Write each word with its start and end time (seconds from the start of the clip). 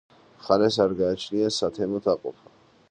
მხარეს 0.37 0.79
არ 0.85 0.95
გააჩნია 1.03 1.53
სათემო 1.59 2.03
დაყოფა. 2.09 2.57